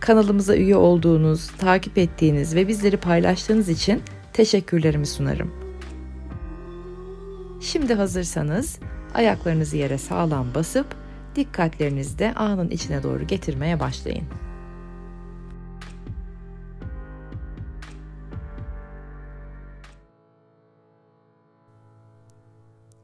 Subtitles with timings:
[0.00, 5.54] Kanalımıza üye olduğunuz, takip ettiğiniz ve bizleri paylaştığınız için teşekkürlerimi sunarım.
[7.60, 8.78] Şimdi hazırsanız
[9.14, 10.86] ayaklarınızı yere sağlam basıp
[11.36, 14.24] dikkatlerinizi de anın içine doğru getirmeye başlayın.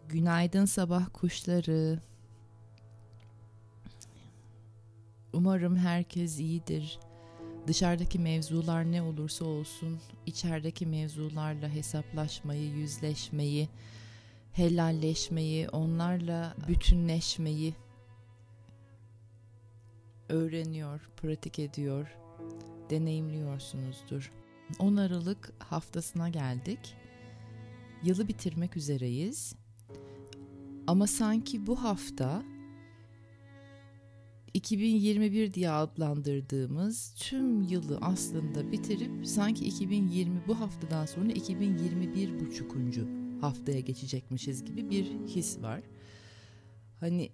[0.08, 1.98] Günaydın sabah kuşları.
[5.36, 6.98] Umarım herkes iyidir.
[7.66, 13.68] Dışarıdaki mevzular ne olursa olsun, içerideki mevzularla hesaplaşmayı, yüzleşmeyi,
[14.52, 17.74] helalleşmeyi, onlarla bütünleşmeyi
[20.28, 22.16] öğreniyor, pratik ediyor,
[22.90, 24.32] deneyimliyorsunuzdur.
[24.78, 26.94] 10 Aralık haftasına geldik.
[28.04, 29.54] Yılı bitirmek üzereyiz.
[30.86, 32.42] Ama sanki bu hafta
[34.56, 43.08] 2021 diye adlandırdığımız tüm yılı aslında bitirip sanki 2020 bu haftadan sonra 2021 buçukuncu
[43.40, 45.80] haftaya geçecekmişiz gibi bir his var.
[47.00, 47.30] Hani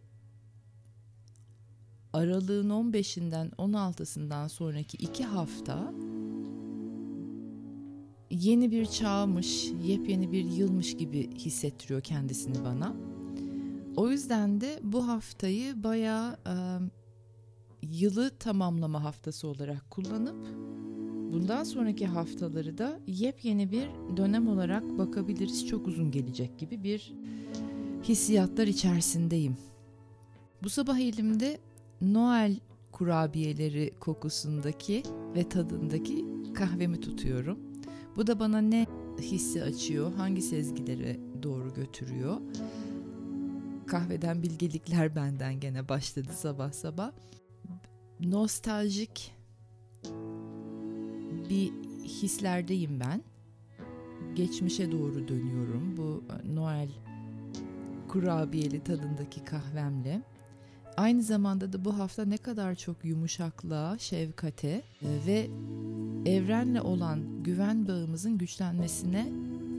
[2.13, 5.95] aralığın 15'inden 16'sından sonraki iki hafta
[8.31, 12.97] yeni bir çağmış, yepyeni bir yılmış gibi hissettiriyor kendisini bana.
[13.97, 16.55] O yüzden de bu haftayı bayağı e,
[17.83, 20.47] yılı tamamlama haftası olarak kullanıp
[21.33, 25.67] bundan sonraki haftaları da yepyeni bir dönem olarak bakabiliriz.
[25.67, 27.13] Çok uzun gelecek gibi bir
[28.03, 29.57] hissiyatlar içerisindeyim.
[30.63, 31.59] Bu sabah elimde
[32.01, 32.57] Noel
[32.93, 35.03] kurabiyeleri kokusundaki
[35.35, 37.59] ve tadındaki kahvemi tutuyorum.
[38.17, 38.87] Bu da bana ne
[39.21, 42.41] hissi açıyor, hangi sezgilere doğru götürüyor?
[43.87, 47.13] Kahveden bilgelikler benden gene başladı sabah sabah
[48.23, 49.33] nostaljik
[51.51, 51.73] bir
[52.05, 53.23] hislerdeyim ben.
[54.35, 56.89] Geçmişe doğru dönüyorum bu e, Noel
[58.09, 60.23] kurabiyeli tadındaki kahvemle.
[60.97, 64.83] Aynı zamanda da bu hafta ne kadar çok yumuşaklığa, şefkate e,
[65.27, 65.51] ve
[66.31, 69.33] evrenle olan güven bağımızın güçlenmesine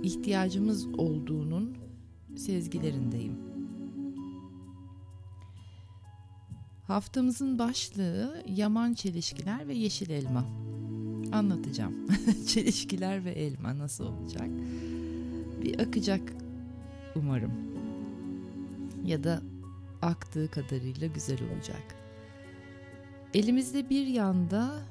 [0.04, 1.78] ihtiyacımız olduğunun
[2.36, 3.53] sezgilerindeyim.
[6.88, 10.46] Haftamızın başlığı Yaman Çelişkiler ve Yeşil Elma.
[11.32, 11.94] Anlatacağım.
[12.48, 14.50] Çelişkiler ve elma nasıl olacak?
[15.62, 16.34] Bir akacak
[17.16, 17.52] umarım.
[19.06, 19.42] Ya da
[20.02, 21.96] aktığı kadarıyla güzel olacak.
[23.34, 24.82] Elimizde bir yanda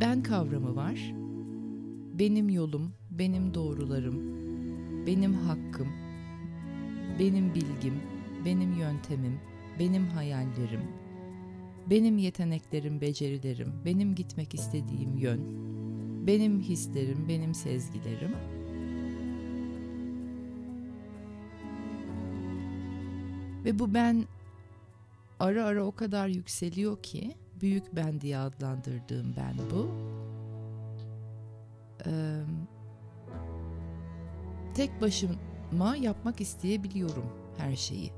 [0.00, 1.14] ben kavramı var.
[2.18, 4.16] Benim yolum, benim doğrularım,
[5.06, 5.88] benim hakkım,
[7.18, 8.02] benim bilgim,
[8.44, 9.40] benim yöntemim,
[9.78, 10.82] benim hayallerim,
[11.90, 15.40] benim yeteneklerim, becerilerim, benim gitmek istediğim yön,
[16.26, 18.36] benim hislerim, benim sezgilerim.
[23.64, 24.24] Ve bu ben
[25.40, 29.90] ara ara o kadar yükseliyor ki büyük ben diye adlandırdığım ben bu.
[32.06, 32.40] Ee,
[34.74, 37.24] tek başıma yapmak isteyebiliyorum
[37.56, 38.12] her şeyi.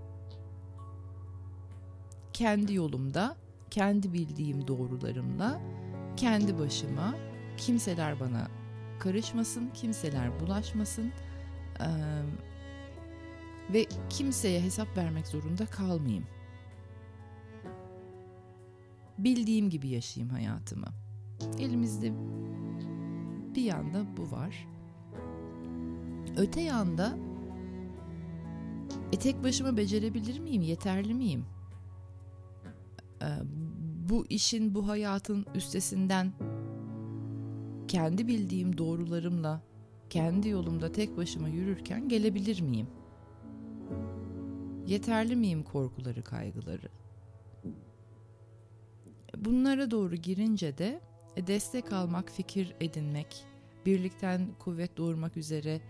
[2.33, 3.37] Kendi yolumda
[3.71, 5.61] kendi bildiğim doğrularımla
[6.17, 7.15] kendi başıma
[7.57, 8.49] kimseler bana
[9.01, 11.13] karışmasın, kimseler bulaşmasın
[11.81, 11.85] ee,
[13.73, 16.27] ve kimseye hesap vermek zorunda kalmayayım.
[19.19, 20.87] Bildiğim gibi yaşayayım hayatımı.
[21.59, 22.13] Elimizde
[23.55, 24.69] bir yanda bu var.
[26.37, 27.19] Öte yanda
[29.13, 30.63] e tek başıma becerebilir miyim?
[30.63, 31.45] Yeterli miyim?
[33.23, 33.27] Ee,
[34.09, 36.33] bu işin, bu hayatın üstesinden
[37.89, 39.63] kendi bildiğim doğrularımla,
[40.11, 42.87] kendi yolumda tek başıma yürürken gelebilir miyim?
[44.87, 46.89] Yeterli miyim korkuları, kaygıları?
[49.37, 51.01] Bunlara doğru girince de
[51.37, 53.45] e, destek almak, fikir edinmek,
[53.87, 55.81] birlikten kuvvet doğurmak üzere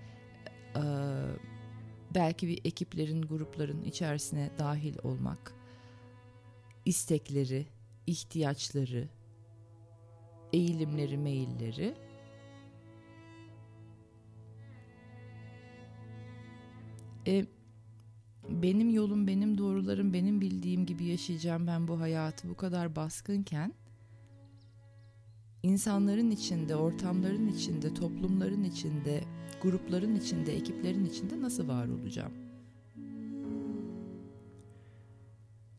[2.14, 5.54] belki bir ekiplerin, grupların içerisine dahil olmak,
[6.88, 7.66] istekleri,
[8.06, 9.08] ihtiyaçları,
[10.52, 11.94] eğilimleri, meyilleri.
[17.26, 17.46] E,
[18.48, 23.74] benim yolum, benim doğrularım, benim bildiğim gibi yaşayacağım ben bu hayatı bu kadar baskınken
[25.62, 29.24] insanların içinde, ortamların içinde, toplumların içinde,
[29.62, 32.47] grupların içinde, ekiplerin içinde nasıl var olacağım?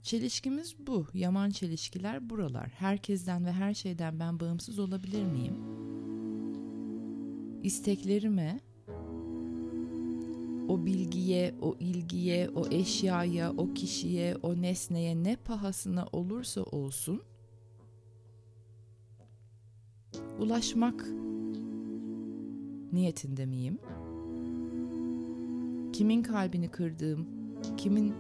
[0.04, 1.06] Çelişkimiz bu.
[1.14, 2.70] Yaman çelişkiler buralar.
[2.70, 5.56] Herkesten ve her şeyden ben bağımsız olabilir miyim?
[7.64, 8.60] İsteklerime,
[10.68, 17.22] o bilgiye, o ilgiye, o eşyaya, o kişiye, o nesneye ne pahasına olursa olsun
[20.40, 21.06] ulaşmak
[22.94, 23.80] niyetinde miyim?
[25.94, 27.28] Kimin kalbini kırdığım,
[27.78, 28.14] kimin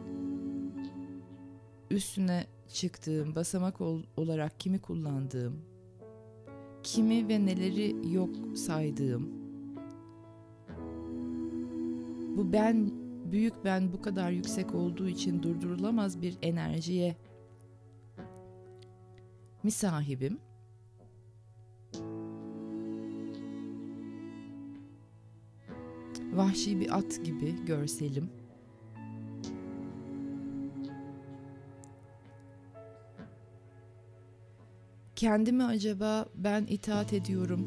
[1.89, 5.61] üstüne çıktığım, basamak ol, olarak kimi kullandığım,
[6.83, 9.29] kimi ve neleri yok saydığım,
[12.37, 12.91] bu ben,
[13.31, 17.15] büyük ben bu kadar yüksek olduğu için durdurulamaz bir enerjiye
[19.63, 20.39] mi sahibim?
[26.33, 28.29] Vahşi bir at gibi görselim.
[35.19, 37.65] Kendimi acaba ben itaat ediyorum,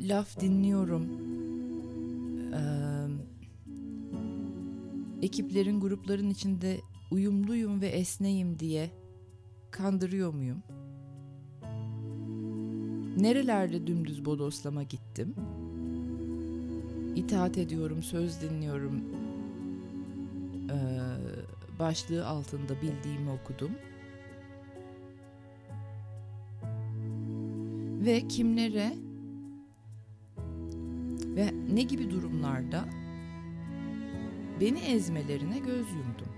[0.00, 1.08] laf dinliyorum,
[5.22, 6.80] ekiplerin, grupların içinde
[7.10, 8.90] uyumluyum ve esneyim diye
[9.70, 10.62] kandırıyor muyum?
[13.16, 15.34] Nerelerde dümdüz bodoslama gittim?
[17.16, 19.02] İtaat ediyorum, söz dinliyorum.
[20.70, 23.70] Ee, başlığı altında bildiğimi okudum.
[28.08, 28.92] Ve kimlere
[31.36, 32.84] ve ne gibi durumlarda
[34.60, 36.32] beni ezmelerine göz yumdum.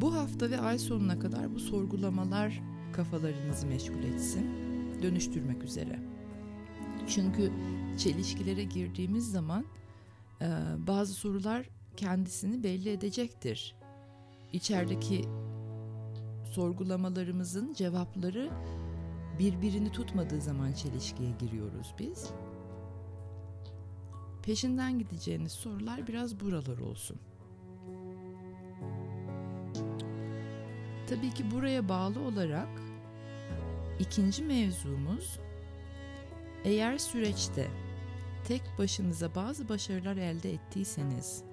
[0.00, 2.62] Bu hafta ve ay sonuna kadar bu sorgulamalar
[2.92, 4.46] kafalarınızı meşgul etsin,
[5.02, 5.98] dönüştürmek üzere.
[7.08, 7.52] Çünkü
[7.98, 9.64] çelişkilere girdiğimiz zaman
[10.86, 13.74] bazı sorular kendisini belli edecektir.
[14.52, 15.24] İçerideki
[16.50, 18.50] sorgulamalarımızın cevapları
[19.38, 22.30] birbirini tutmadığı zaman çelişkiye giriyoruz biz.
[24.42, 27.16] Peşinden gideceğiniz sorular biraz buralar olsun.
[31.08, 32.68] Tabii ki buraya bağlı olarak
[33.98, 35.38] ikinci mevzumuz
[36.64, 37.68] eğer süreçte
[38.44, 41.44] tek başınıza bazı başarılar elde ettiyseniz,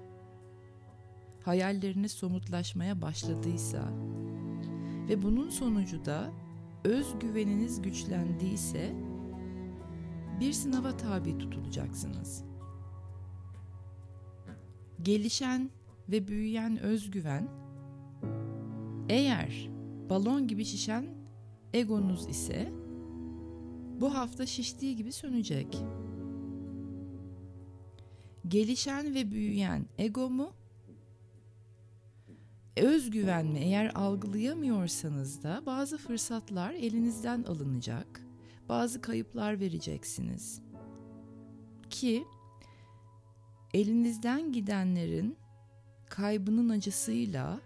[1.44, 3.92] hayalleriniz somutlaşmaya başladıysa
[5.08, 6.32] ve bunun sonucu da
[6.84, 8.94] özgüveniniz güçlendiyse
[10.40, 12.44] bir sınava tabi tutulacaksınız.
[15.02, 15.70] Gelişen
[16.08, 17.48] ve büyüyen özgüven
[19.08, 19.70] eğer
[20.10, 21.06] balon gibi şişen
[21.74, 22.72] egonuz ise
[24.00, 25.82] bu hafta şiştiği gibi sönecek.
[28.48, 30.52] Gelişen ve büyüyen ego mu
[32.82, 38.20] özgüvenli eğer algılayamıyorsanız da bazı fırsatlar elinizden alınacak.
[38.68, 40.62] Bazı kayıplar vereceksiniz.
[41.90, 42.24] Ki
[43.74, 45.36] elinizden gidenlerin
[46.08, 47.60] kaybının acısıyla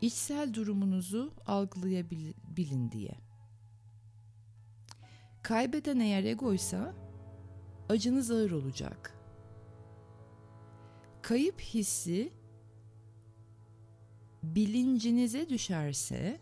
[0.00, 3.14] içsel durumunuzu algılayabilin diye.
[5.42, 6.94] Kaybeden eğer egoysa
[7.88, 9.14] acınız ağır olacak.
[11.22, 12.37] Kayıp hissi
[14.54, 16.40] bilincinize düşerse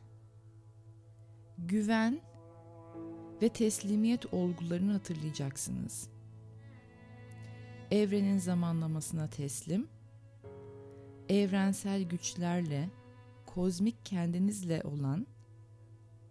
[1.58, 2.20] güven
[3.42, 6.08] ve teslimiyet olgularını hatırlayacaksınız.
[7.90, 9.88] Evrenin zamanlamasına teslim,
[11.28, 12.88] evrensel güçlerle,
[13.46, 15.26] kozmik kendinizle olan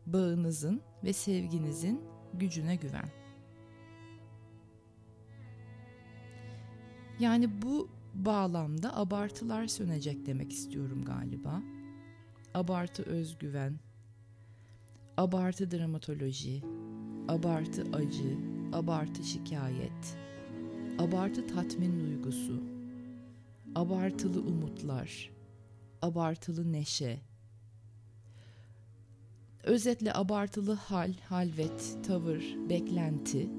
[0.05, 2.01] bağınızın ve sevginizin
[2.33, 3.09] gücüne güven.
[7.19, 11.61] Yani bu bağlamda abartılar sönecek demek istiyorum galiba.
[12.53, 13.79] Abartı özgüven,
[15.17, 16.61] abartı dramatoloji,
[17.27, 18.37] abartı acı,
[18.73, 20.17] abartı şikayet,
[20.99, 22.63] abartı tatmin duygusu,
[23.75, 25.31] abartılı umutlar,
[26.01, 27.19] abartılı neşe,
[29.63, 33.49] özetle abartılı hal, halvet, tavır, beklenti.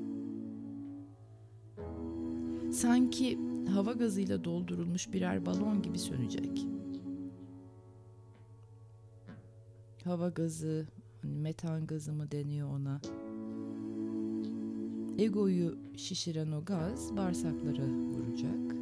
[2.73, 6.67] Sanki içinden hava gazıyla doldurulmuş birer balon gibi sönecek.
[10.05, 10.87] Hava gazı,
[11.23, 13.01] hani metan gazı mı deniyor ona?
[15.19, 18.77] Egoyu şişiren o gaz bağırsaklara vuracak.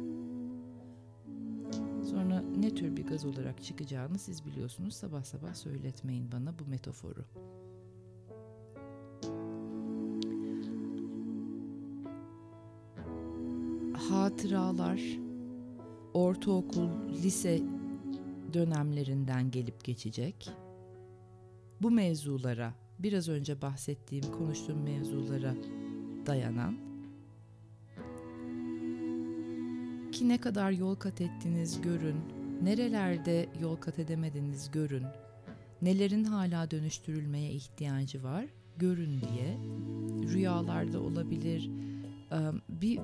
[2.09, 4.93] Sonra ne tür bir gaz olarak çıkacağını siz biliyorsunuz.
[4.93, 7.25] Sabah sabah söyletmeyin bana bu metaforu.
[14.09, 15.01] Hatıralar,
[16.13, 16.89] ortaokul,
[17.23, 17.61] lise
[18.53, 20.49] dönemlerinden gelip geçecek.
[21.81, 25.55] Bu mevzulara, biraz önce bahsettiğim, konuştuğum mevzulara
[26.25, 26.75] dayanan
[30.11, 32.17] ki ne kadar yol kat ettiniz görün,
[32.63, 35.03] nerelerde yol kat edemediniz görün,
[35.81, 38.45] nelerin hala dönüştürülmeye ihtiyacı var
[38.77, 39.57] görün diye
[40.33, 41.69] rüyalarda olabilir,
[42.69, 42.99] bir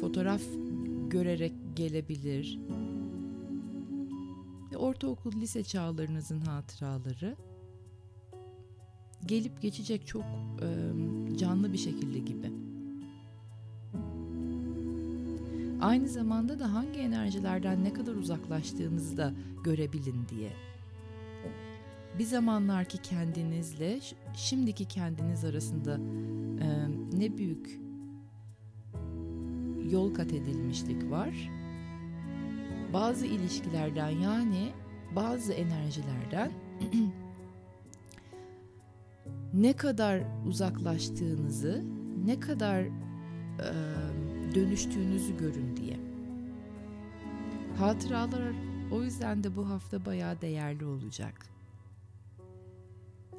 [0.00, 0.42] fotoğraf
[1.08, 2.58] görerek gelebilir.
[4.76, 7.36] Ortaokul, lise çağlarınızın hatıraları
[9.26, 10.24] gelip geçecek çok
[11.36, 12.52] canlı bir şekilde gibi.
[15.80, 19.32] Aynı zamanda da hangi enerjilerden ne kadar uzaklaştığınızı da
[19.64, 20.50] görebilin diye.
[22.18, 24.00] Bir zamanlar ki kendinizle
[24.36, 26.00] şimdiki kendiniz arasında
[26.60, 27.80] e, ne büyük
[29.90, 31.50] yol kat edilmişlik var.
[32.92, 34.72] Bazı ilişkilerden yani
[35.16, 36.52] bazı enerjilerden
[39.54, 41.84] ne kadar uzaklaştığınızı,
[42.24, 42.90] ne kadar e,
[44.54, 45.96] dönüştüğünüzü görün diye.
[47.78, 48.54] Hatıralar
[48.92, 51.46] o yüzden de bu hafta bayağı değerli olacak.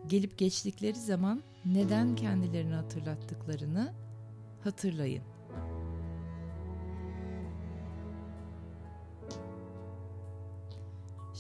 [0.08, 3.94] Gelip geçtikleri zaman neden kendilerini hatırlattıklarını
[4.64, 5.33] hatırlayın.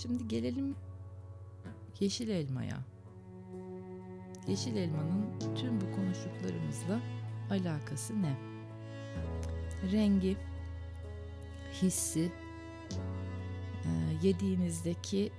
[0.04, 0.76] Şimdi gelelim
[2.00, 2.86] yeşil elmaya.
[4.48, 7.00] Yeşil elmanın tüm bu konuştuklarımızla
[7.50, 8.38] alakası ne?
[9.92, 10.38] Rengi,
[11.82, 12.32] hissi,
[13.84, 15.32] e, yediğinizdeki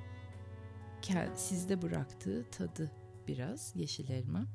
[1.35, 2.90] sizde bıraktığı tadı
[3.28, 4.47] biraz yeşil elma.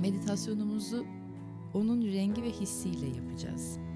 [0.00, 1.06] Meditasyonumuzu
[1.74, 3.87] onun rengi ve hissiyle yapacağız.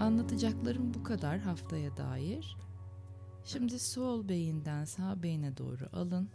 [0.00, 2.56] Anlatacaklarım bu kadar haftaya dair.
[3.44, 6.30] Şimdi sol beyinden sağ beyine doğru alın.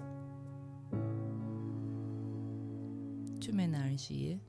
[3.42, 4.40] Tüm enerjiyi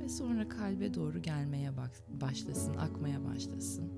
[0.00, 1.72] ve sonra kalbe doğru gelmeye
[2.20, 3.92] başlasın, akmaya başlasın.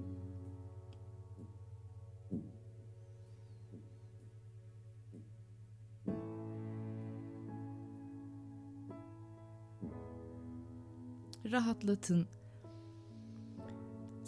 [11.52, 12.26] Rahatlatın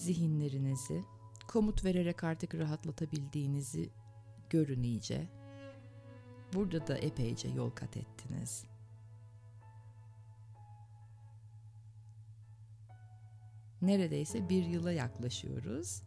[0.02, 1.04] zihinlerinizi
[1.48, 3.90] komut vererek artık rahatlatabildiğinizi
[4.50, 5.28] görün iyice.
[6.54, 8.64] Burada da epeyce yol kat ettiniz.
[13.82, 16.02] Neredeyse bir yıla yaklaşıyoruz.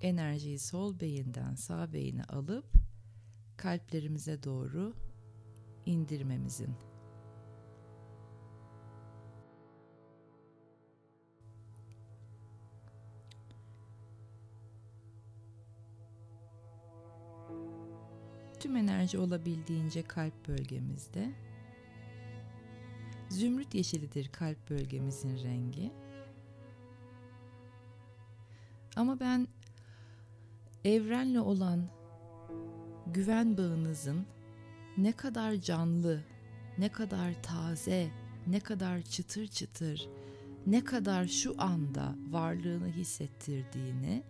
[0.00, 2.72] Enerjiyi sol beyinden sağ beyine alıp
[3.56, 4.94] kalplerimize doğru
[5.86, 6.74] indirmemizin
[18.64, 21.32] tüm enerji olabildiğince kalp bölgemizde.
[23.28, 25.92] Zümrüt yeşilidir kalp bölgemizin rengi.
[28.96, 29.48] Ama ben
[30.84, 31.88] evrenle olan
[33.06, 34.26] güven bağınızın
[34.96, 36.24] ne kadar canlı,
[36.78, 38.10] ne kadar taze,
[38.46, 40.08] ne kadar çıtır çıtır,
[40.66, 44.22] ne kadar şu anda varlığını hissettirdiğini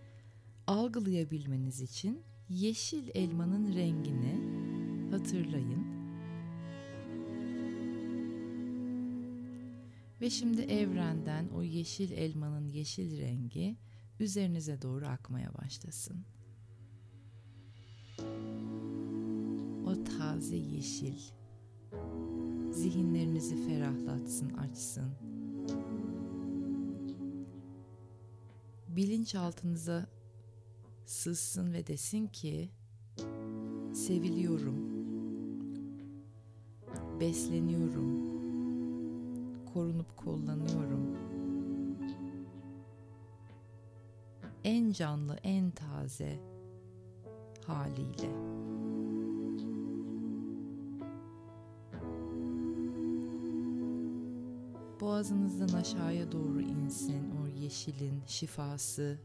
[0.66, 4.40] algılayabilmeniz için yeşil elmanın rengini
[5.10, 5.94] hatırlayın.
[10.20, 13.76] Ve şimdi evrenden o yeşil elmanın yeşil rengi
[14.20, 16.24] üzerinize doğru akmaya başlasın.
[19.86, 21.18] O taze yeşil
[22.72, 25.12] zihinlerinizi ferahlatsın, açsın.
[28.88, 30.13] Bilinçaltınıza
[31.06, 32.70] sızsın ve desin ki
[33.92, 34.94] seviliyorum,
[37.20, 38.34] besleniyorum,
[39.73, 41.16] korunup kollanıyorum.
[44.64, 46.40] En canlı, en taze
[47.66, 48.30] haliyle.
[55.00, 59.18] Boğazınızdan aşağıya doğru insin o yeşilin şifası,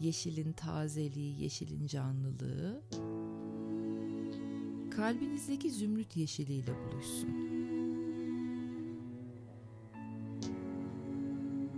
[0.00, 2.82] yeşilin tazeliği, yeşilin canlılığı
[4.90, 7.28] kalbinizdeki zümrüt yeşiliyle buluşsun.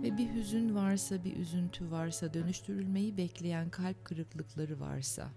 [0.03, 5.29] Ve bir hüzün varsa, bir üzüntü varsa, dönüştürülmeyi bekleyen kalp kırıklıkları varsa,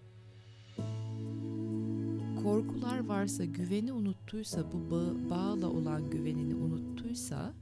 [2.42, 7.54] korkular varsa, güveni unuttuysa, bu bağ, bağla olan güvenini unuttuysa,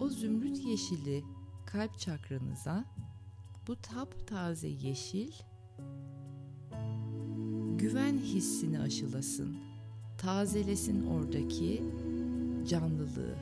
[0.00, 1.24] o zümrüt yeşili
[1.66, 2.84] kalp çakranıza
[3.68, 5.32] bu taptaze yeşil
[7.78, 9.56] güven hissini aşılasın.
[10.18, 11.82] Tazelesin oradaki
[12.68, 13.34] canlılığı.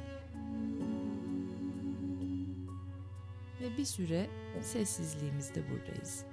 [3.61, 4.31] Ve bir süre
[4.63, 6.25] sessizliğimizde buradayız.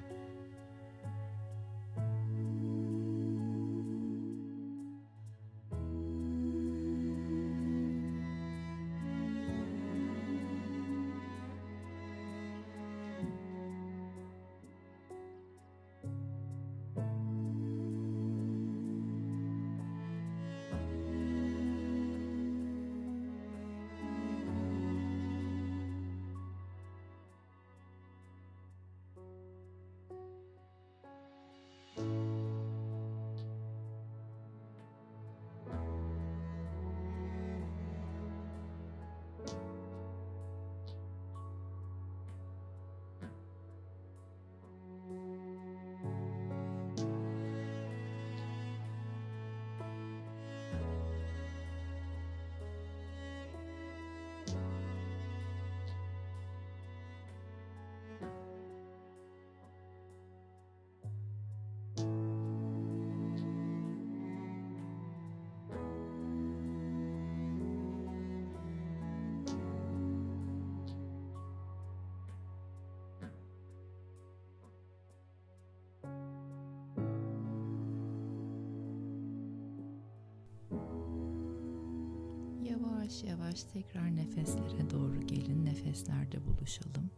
[83.04, 85.66] Yavaş yavaş tekrar nefeslere doğru gelin.
[85.66, 87.12] Nefeslerde buluşalım.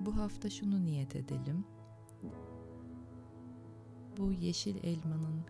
[0.00, 1.64] Bu hafta şunu niyet edelim.
[4.16, 5.44] Bu yeşil elmanın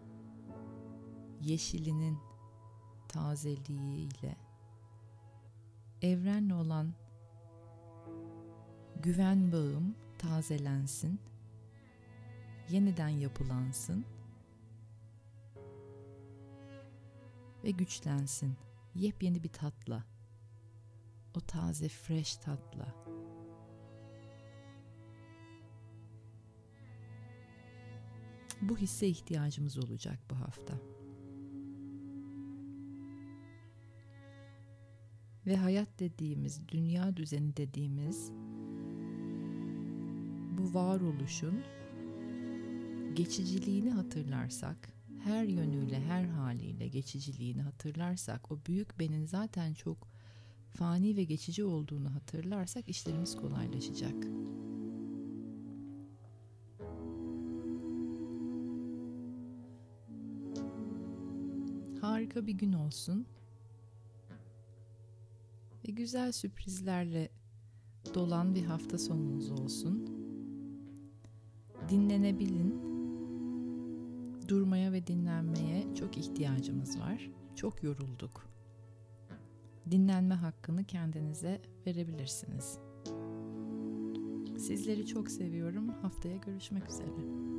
[1.41, 2.19] yeşilinin
[3.09, 4.37] tazeliğiyle
[6.03, 6.95] evrenle olan
[9.03, 11.21] güven bağım tazelensin
[12.71, 14.05] yeniden yapılansın
[17.65, 18.57] ve güçlensin
[18.95, 20.05] yepyeni bir tatla.
[21.37, 22.95] O taze fresh tatla.
[28.63, 30.75] Bu hisse ihtiyacımız olacak bu hafta.
[35.47, 38.33] Ve hayat dediğimiz, dünya düzeni dediğimiz
[40.59, 41.63] bu varoluşun
[43.15, 44.93] geçiciliğini hatırlarsak,
[45.25, 50.09] her yönüyle, her haliyle geçiciliğini hatırlarsak, o büyük benin zaten çok
[50.71, 54.25] fani ve geçici olduğunu hatırlarsak işlerimiz kolaylaşacak.
[62.01, 63.27] Harika bir gün olsun
[65.89, 67.29] ve güzel sürprizlerle
[68.15, 70.07] dolan bir hafta sonunuz olsun.
[71.91, 72.94] Dinlenebilin
[74.49, 77.31] durmaya ve dinlenmeye çok ihtiyacımız var.
[77.55, 78.47] Çok yorulduk.
[79.91, 82.79] Dinlenme hakkını kendinize verebilirsiniz.
[84.59, 85.89] Sizleri çok seviyorum.
[85.89, 87.54] Haftaya görüşmek üzere.